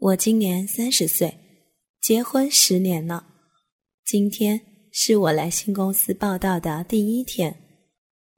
[0.00, 1.36] 我今年三十岁，
[2.00, 3.26] 结婚十年了。
[4.06, 4.60] 今天
[4.92, 7.56] 是我来新公司报道的第一天。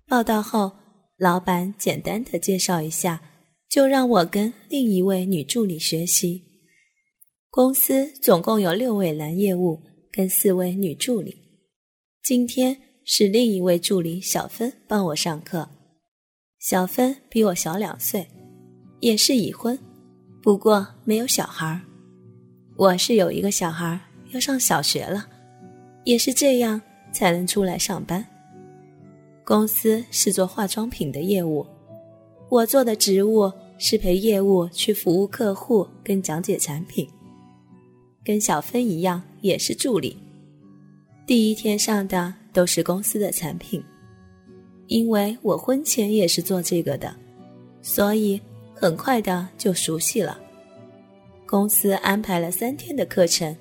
[0.07, 0.73] 报道后，
[1.19, 3.23] 老板简单的介绍一下，
[3.69, 6.43] 就让我跟另一位女助理学习。
[7.51, 11.37] 公司总共有六位男业务跟四位女助理。
[12.23, 15.69] 今天是另一位助理小芬帮我上课。
[16.59, 18.27] 小芬比我小两岁，
[19.01, 19.79] 也是已婚。
[20.43, 21.83] 不过没有小孩儿，
[22.77, 25.27] 我是有一个小孩要上小学了，
[26.05, 26.81] 也是这样
[27.13, 28.25] 才能出来上班。
[29.45, 31.67] 公司是做化妆品的业务，
[32.49, 37.07] 我做的职务是陪业务去服务客户跟讲解产品，
[38.25, 40.17] 跟小芬一样也是助理。
[41.27, 43.85] 第一天上的都是公司的产品，
[44.87, 47.15] 因为我婚前也是做这个的，
[47.83, 48.41] 所以。
[48.81, 50.41] 很快的就熟悉了。
[51.45, 53.55] 公司安排了三天的课程，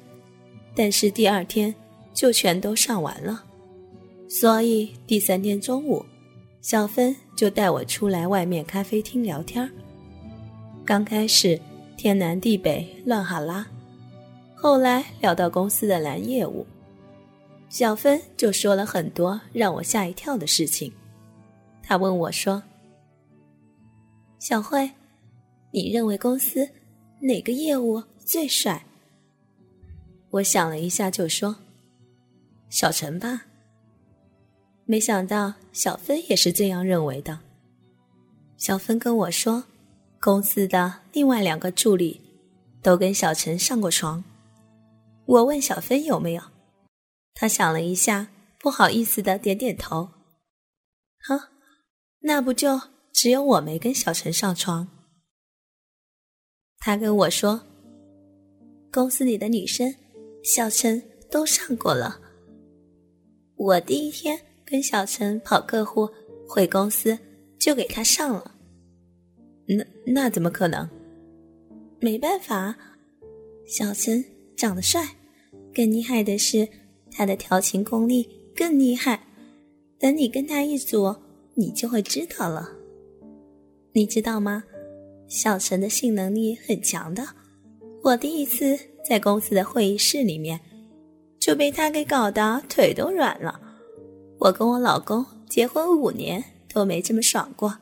[0.73, 1.75] 但是第二天
[2.13, 3.43] 就全都上完了。
[4.29, 6.05] 所以第三天中午，
[6.61, 9.69] 小芬就带我出来外面咖啡厅聊天
[10.85, 11.59] 刚开始
[11.97, 13.67] 天南地北乱哈拉，
[14.55, 16.65] 后来聊到公司的蓝业务，
[17.67, 20.89] 小芬就说了很多让我吓一跳的事情。
[21.83, 22.63] 她问我说
[24.39, 24.89] ：“小慧。”
[25.71, 26.69] 你认为公司
[27.19, 28.85] 哪个业务最帅？
[30.31, 31.55] 我想了一下，就说
[32.69, 33.45] ：“小陈吧。”
[34.85, 37.39] 没想到小芬也是这样认为的。
[38.57, 39.63] 小芬跟我说，
[40.19, 42.19] 公司的另外两个助理
[42.81, 44.23] 都跟小陈上过床。
[45.25, 46.41] 我问小芬有没有，
[47.35, 50.09] 她想了一下，不好意思的点点头。
[51.21, 51.49] 哈，
[52.21, 52.81] 那不就
[53.13, 54.87] 只有我没跟小陈上床？
[56.81, 57.61] 他跟我说
[58.89, 59.93] ：“公司里的女生，
[60.43, 62.17] 小陈都上过了。
[63.57, 66.09] 我第一天跟小陈跑客户
[66.47, 67.19] 回公司，
[67.59, 68.55] 就给他上了。
[69.67, 70.89] 那那怎么可能？
[71.99, 72.73] 没办法，
[73.67, 74.23] 小陈
[74.55, 75.05] 长得帅，
[75.75, 76.65] 更厉害的是
[77.11, 79.21] 他的调情功力更厉害。
[79.99, 81.13] 等你跟他一组，
[81.55, 82.69] 你就会知道了。
[83.91, 84.63] 你知道吗？”
[85.29, 87.23] 小陈的性能力很强的，
[88.03, 90.59] 我第一次在公司的会议室里面
[91.39, 93.61] 就被他给搞得腿都软了。
[94.39, 97.77] 我跟我老公结婚五年都没这么爽过。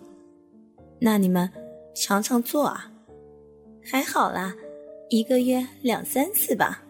[0.99, 1.49] 那你们
[1.95, 2.91] 常常做啊？
[3.81, 4.53] 还好啦，
[5.09, 6.83] 一个月两三次吧。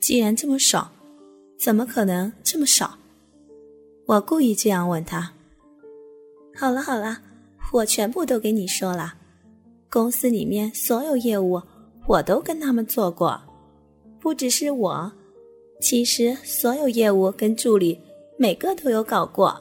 [0.00, 0.92] 既然这么爽，
[1.58, 2.98] 怎么可能这么少？
[4.06, 5.32] 我故意这样问他。
[6.54, 7.22] 好了好了，
[7.72, 9.14] 我全部都给你说了。
[9.90, 11.60] 公司里面所有业务，
[12.06, 13.42] 我都跟他们做过，
[14.20, 15.12] 不只是我，
[15.80, 18.00] 其实所有业务跟助理
[18.38, 19.60] 每个都有搞过。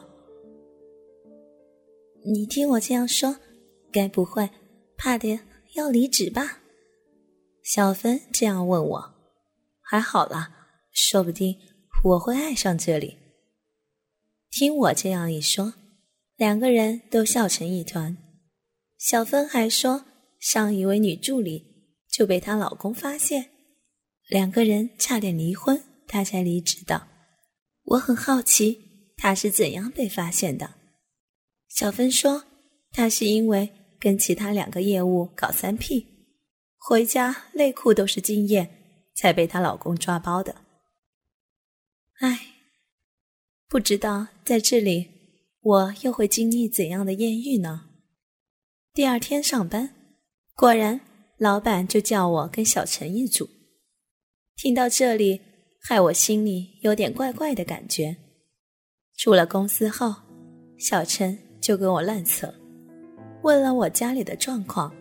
[2.24, 3.38] 你听我这样说，
[3.92, 4.48] 该不会
[4.96, 5.40] 怕的
[5.74, 6.60] 要离职吧？
[7.64, 9.14] 小芬这样问我，
[9.82, 10.52] 还好啦，
[10.92, 11.58] 说不定
[12.04, 13.18] 我会爱上这里。
[14.52, 15.74] 听我这样一说，
[16.36, 18.16] 两个人都笑成一团。
[19.00, 20.06] 小芬还说。
[20.40, 23.50] 上一位女助理就被她老公发现，
[24.28, 27.08] 两个人差点离婚，她才离职的。
[27.84, 30.76] 我很好奇她是怎样被发现的。
[31.68, 32.46] 小芬说，
[32.92, 33.70] 她是因为
[34.00, 36.06] 跟其他两个业务搞三 P，
[36.78, 38.70] 回家内裤都是精液，
[39.16, 40.56] 才被她老公抓包的。
[42.22, 42.40] 唉，
[43.68, 45.08] 不知道在这里
[45.62, 47.90] 我又会经历怎样的艳遇呢？
[48.94, 49.99] 第二天上班。
[50.60, 51.00] 果然，
[51.38, 53.48] 老板就叫我跟小陈一组。
[54.58, 55.40] 听到这里，
[55.82, 58.18] 害我心里有点怪怪的感觉。
[59.18, 60.14] 出了公司后，
[60.78, 62.54] 小陈就跟我乱扯，
[63.42, 64.94] 问了我家里的状况，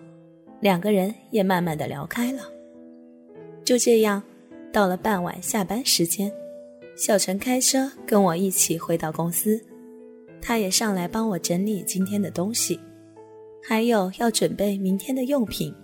[0.61, 2.43] 两个人也慢慢的聊开了。
[3.65, 4.23] 就这样，
[4.73, 6.33] 到了傍晚下班时间，
[6.97, 9.61] 小陈开车跟我一起回到公司，
[10.41, 12.79] 他也上来帮我整理今天的东西。
[13.63, 15.75] 还有要准备明天的用品。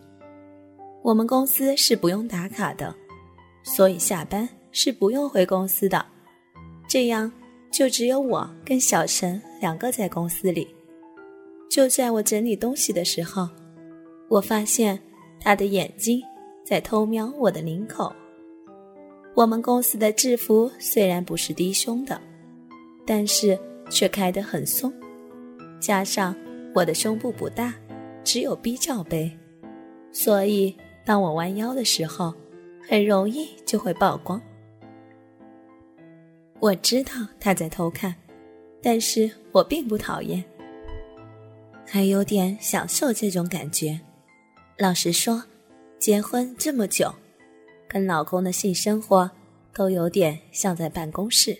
[1.03, 2.94] 我们公司是不用打卡的，
[3.62, 6.05] 所以下班是不用回公司的。
[6.88, 7.31] 这样
[7.71, 10.67] 就只有我跟小陈两个在公司里。
[11.69, 13.49] 就在我整理东西的时候，
[14.29, 14.99] 我发现
[15.41, 16.23] 他的眼睛
[16.65, 18.11] 在偷瞄我的领口。
[19.35, 22.19] 我们公司的制服虽然不是低胸的，
[23.05, 23.59] 但是
[23.91, 24.93] 却开得很松，
[25.81, 26.35] 加上。
[26.75, 27.73] 我的胸部不大，
[28.25, 29.31] 只有 B 罩杯，
[30.12, 32.35] 所以当我弯腰的时候，
[32.87, 34.43] 很容易就会曝光。
[36.59, 38.12] 我知道他在偷看，
[38.82, 40.43] 但是我并不讨厌，
[41.87, 44.00] 还有点享受这种感觉。
[44.76, 45.44] 老实说，
[46.00, 47.15] 结婚这么久，
[47.87, 49.31] 跟老公的性生活
[49.73, 51.56] 都有点像在办公室。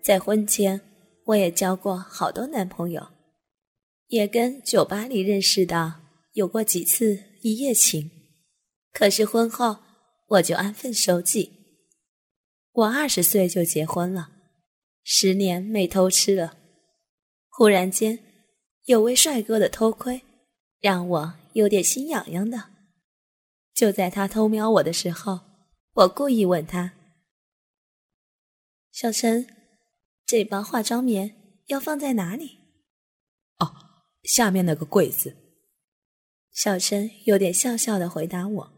[0.00, 0.80] 在婚前，
[1.24, 3.06] 我也交过好多男朋友，
[4.08, 6.02] 也跟酒吧里认识的
[6.32, 8.10] 有过几次一夜情。
[8.92, 9.78] 可是婚后，
[10.26, 11.52] 我就安分守己。
[12.72, 14.30] 我二十岁就结婚了，
[15.02, 16.56] 十年没偷吃了。
[17.48, 18.18] 忽然间，
[18.84, 20.22] 有位帅哥的偷窥，
[20.80, 22.70] 让我有点心痒痒的。
[23.74, 25.40] 就在他偷瞄我的时候，
[25.92, 26.92] 我故意问他
[28.92, 29.46] ：“小陈，
[30.24, 32.57] 这包化妆棉要放在哪里？”“，
[34.22, 35.34] 下面那个柜子。”
[36.52, 38.72] 小陈有点笑笑的回答我。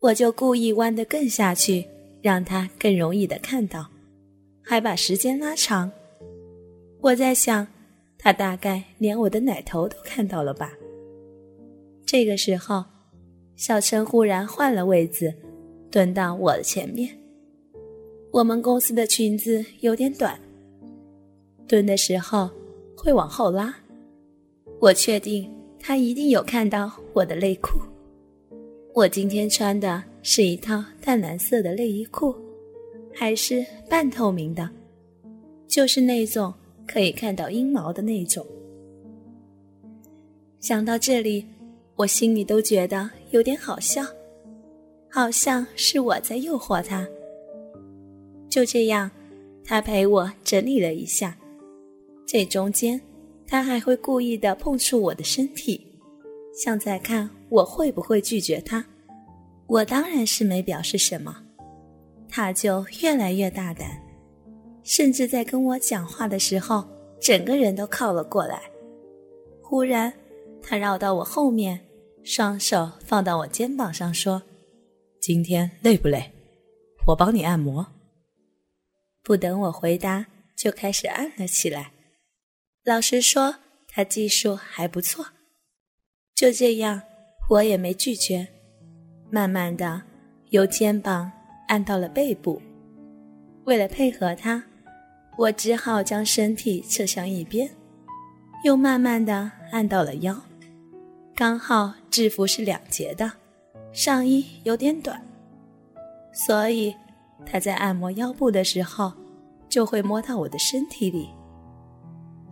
[0.00, 1.86] 我就故意弯得更下去。
[2.22, 3.88] 让他更容易的看到，
[4.62, 5.90] 还把时间拉长。
[7.00, 7.66] 我在想，
[8.18, 10.70] 他大概连我的奶头都看到了吧。
[12.04, 12.84] 这个时候，
[13.56, 15.34] 小陈忽然换了位子，
[15.90, 17.18] 蹲到我的前面。
[18.32, 20.38] 我们公司的裙子有点短，
[21.66, 22.50] 蹲的时候
[22.94, 23.74] 会往后拉。
[24.80, 25.48] 我确定
[25.78, 27.78] 他一定有看到我的内裤。
[28.94, 30.02] 我今天穿的。
[30.22, 32.34] 是一套淡蓝色的内衣裤，
[33.10, 34.68] 还是半透明的，
[35.66, 36.52] 就是那种
[36.86, 38.46] 可以看到阴毛的那种。
[40.60, 41.46] 想到这里，
[41.96, 44.04] 我心里都觉得有点好笑，
[45.08, 47.08] 好像是我在诱惑他。
[48.50, 49.10] 就这样，
[49.64, 51.34] 他陪我整理了一下，
[52.26, 53.00] 这中间
[53.50, 55.84] 他还会故意的碰触我的身体，
[56.54, 58.86] 像在看我会不会拒绝他。
[59.66, 61.36] 我当然是没表示什么，
[62.28, 64.00] 他就越来越大胆，
[64.84, 66.88] 甚至在跟我讲话的时候，
[67.20, 68.62] 整个人都靠了过来。
[69.60, 70.12] 忽然，
[70.62, 71.80] 他绕到我后面，
[72.22, 74.40] 双手放到我肩膀上，说
[75.20, 76.30] ：“今天累不累？
[77.08, 77.84] 我帮你按摩。”
[79.24, 80.24] 不等我回答，
[80.56, 81.90] 就开始按了起来。
[82.84, 83.56] 老实说，
[83.88, 85.26] 他技术还不错。
[86.34, 87.02] 就这样，
[87.50, 88.48] 我也没拒绝。
[89.30, 90.02] 慢慢的，
[90.48, 91.30] 由肩膀
[91.68, 92.60] 按到了背部。
[93.64, 94.64] 为了配合他，
[95.36, 97.70] 我只好将身体侧向一边，
[98.64, 100.40] 又慢慢的按到了腰。
[101.36, 103.30] 刚好制服是两截的，
[103.92, 105.22] 上衣有点短，
[106.32, 106.94] 所以
[107.44, 109.12] 他在按摩腰部的时候，
[109.68, 111.28] 就会摸到我的身体里。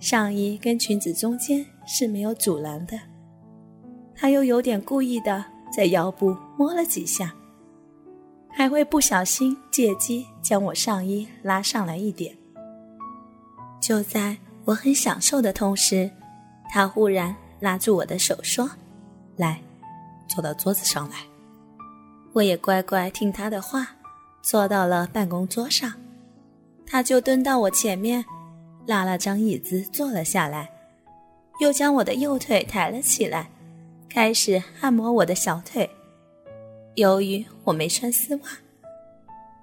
[0.01, 2.99] 上衣跟裙子中间是没有阻拦的，
[4.15, 5.45] 他又有点故意的。
[5.71, 7.35] 在腰部摸了几下，
[8.49, 12.35] 还会不小心借机将我上衣拉上来一点。
[13.79, 14.35] 就在
[14.65, 16.11] 我很享受的同时，
[16.71, 18.69] 他忽然拉住我的手说
[19.37, 19.61] ：“来，
[20.27, 21.19] 坐到桌子上来。”
[22.33, 23.87] 我也乖乖听他的话，
[24.41, 25.93] 坐到了办公桌上。
[26.87, 28.25] 他就蹲到我前面，
[28.89, 30.71] 拉了张椅子坐了下来，
[31.61, 33.51] 又将我的右腿抬了起来。
[34.09, 35.89] 开始按摩我的小腿，
[36.95, 38.49] 由于我没穿丝袜，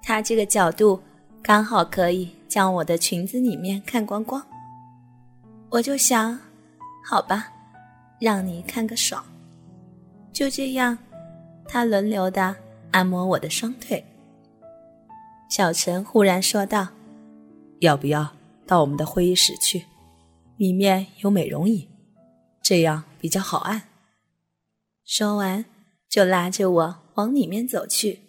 [0.00, 1.02] 他这个角度
[1.42, 4.40] 刚好可以将我的裙子里面看光光。
[5.70, 6.38] 我就想，
[7.04, 7.52] 好吧，
[8.20, 9.24] 让你看个爽。
[10.32, 10.96] 就这样，
[11.66, 12.54] 他轮流的
[12.92, 14.04] 按摩我的双腿。
[15.50, 16.86] 小陈忽然说道
[17.82, 18.35] ：“要不要
[18.66, 19.84] 到我们的会议室去？
[20.56, 21.88] 里面有美容椅，
[22.62, 23.88] 这样比较好按。”
[25.04, 25.64] 说完，
[26.08, 28.20] 就拉着我往里面走去。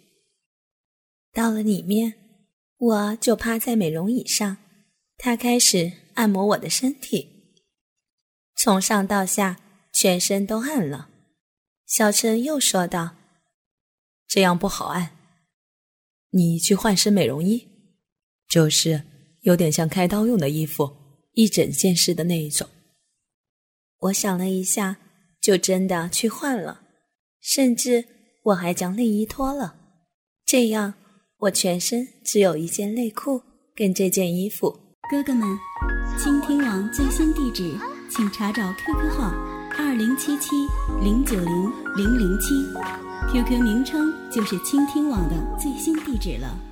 [1.32, 2.14] 到了里面，
[2.76, 4.58] 我就趴在美容椅上，
[5.16, 7.54] 他开始按摩我的身体，
[8.54, 9.58] 从上到下，
[9.92, 11.08] 全身都按了。
[11.86, 13.16] 小陈又说道
[14.28, 15.16] ：“这样不好按，
[16.30, 17.66] 你去换身美容衣，
[18.48, 19.04] 就是
[19.48, 20.90] 有点像开刀用的衣服，
[21.32, 22.68] 一整件式的那一种。”
[24.04, 24.98] 我想了一下。
[25.40, 26.82] 就真的去换了，
[27.40, 28.04] 甚至
[28.42, 29.76] 我还将内衣脱了，
[30.44, 30.94] 这样
[31.38, 33.40] 我全身只有一件内裤
[33.74, 34.68] 跟这件衣服。
[35.08, 35.48] 哥哥们，
[36.18, 37.72] 倾听网最新地址，
[38.10, 39.30] 请查找 QQ 号
[39.78, 40.56] 二零七七
[41.02, 42.54] 零九零零零七
[43.32, 46.67] ，QQ 名称就是倾听网的最新地址了。